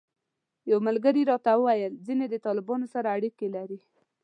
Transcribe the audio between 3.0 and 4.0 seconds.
اړیکې لري.